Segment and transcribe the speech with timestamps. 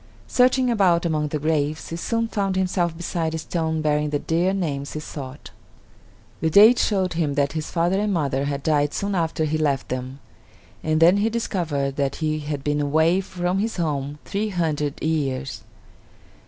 [0.25, 4.51] Searching about among the graves, he soon found himself beside a stone bearing the dear
[4.51, 5.51] names he sought.
[6.39, 9.89] The date showed him that his father and mother had died soon after he left
[9.89, 10.19] them;
[10.81, 15.61] and then he discovered that he had been away from his home three hundred years.